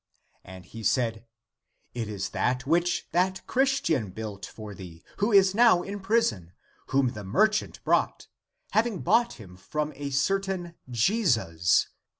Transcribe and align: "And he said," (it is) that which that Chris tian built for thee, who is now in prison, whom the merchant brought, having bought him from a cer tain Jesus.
"And 0.43 0.65
he 0.65 0.81
said," 0.83 1.27
(it 1.93 2.07
is) 2.09 2.29
that 2.29 2.65
which 2.65 3.07
that 3.11 3.43
Chris 3.45 3.79
tian 3.79 4.09
built 4.09 4.47
for 4.47 4.73
thee, 4.73 5.03
who 5.17 5.31
is 5.31 5.53
now 5.53 5.83
in 5.83 5.99
prison, 5.99 6.53
whom 6.87 7.09
the 7.09 7.23
merchant 7.23 7.83
brought, 7.83 8.27
having 8.71 9.01
bought 9.01 9.33
him 9.33 9.55
from 9.55 9.93
a 9.95 10.09
cer 10.09 10.39
tain 10.39 10.73
Jesus. 10.89 11.85